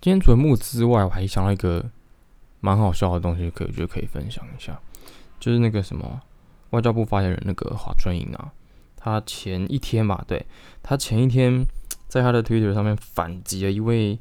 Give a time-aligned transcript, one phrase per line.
[0.00, 1.84] 今天除了募资之外，我还想到一个
[2.60, 4.80] 蛮好笑的东西，可以就可以分享一下，
[5.38, 6.22] 就是那个什么
[6.70, 8.50] 外交部发言人那个华春莹啊，
[8.96, 10.46] 他前一天吧，对，
[10.82, 11.66] 他前一天
[12.08, 14.18] 在他的 Twitter 上面反击了一位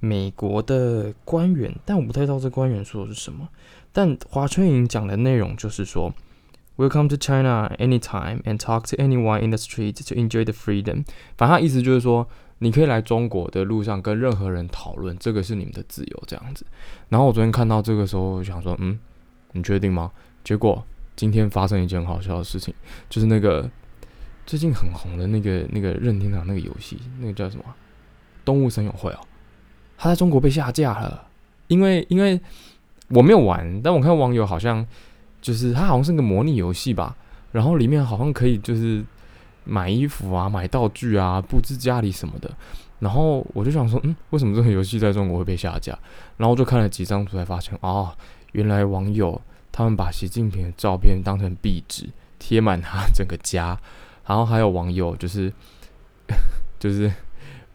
[0.00, 3.48] 美国的官员，但我不太知道这官员说的是什么。
[3.92, 6.12] 但华春莹讲的内容就是说
[6.76, 11.04] ，Welcome to China anytime and talk to anyone in the street to enjoy the freedom。
[11.36, 12.28] 反正他意思就是说，
[12.60, 16.64] 你可以来中国的路上跟任何人讨论，这个是你们的自由这样子。
[17.08, 18.96] 然后我昨天看到这个时候，我想说，嗯，
[19.52, 20.12] 你确定吗？
[20.44, 20.80] 结果
[21.16, 22.72] 今天发生一件很好笑的事情，
[23.08, 23.68] 就是那个
[24.46, 27.64] 最近很红的那个那个任天堂那个游戏，那个叫什么
[28.44, 29.20] 《动物森友会》哦，
[29.98, 31.26] 它在中国被下架了，
[31.66, 32.40] 因为因为。
[33.12, 34.86] 我没有玩，但我看网友好像
[35.42, 37.16] 就是它好像是个模拟游戏吧，
[37.50, 39.04] 然后里面好像可以就是
[39.64, 42.50] 买衣服啊、买道具啊、布置家里什么的。
[42.98, 45.98] 然后我就想说，嗯，为什么这个游戏在中国会被下架？
[46.36, 48.14] 然后我就看了几张图，才发现哦，
[48.52, 49.40] 原来网友
[49.72, 53.78] 他们把习近平的照片当成壁纸贴满他整个家，
[54.26, 55.52] 然后还有网友就是
[56.78, 57.10] 就是。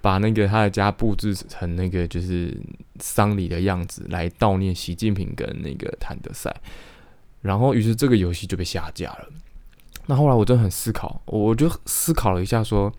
[0.01, 2.55] 把那个他的家布置成那个就是
[2.99, 6.55] 丧礼的样子，来悼念习近平跟那个谭德赛，
[7.41, 9.27] 然后于是这个游戏就被下架了。
[10.07, 12.91] 那后来我真的很思考，我就思考了一下说，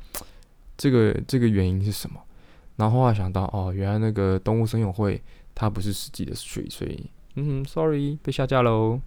[0.76, 2.20] 这个这个原因是什么？
[2.76, 5.22] 然后后来想到，哦，原来那个动物森友会
[5.54, 9.00] 它不是实际的水所以嗯，sorry，被下架喽。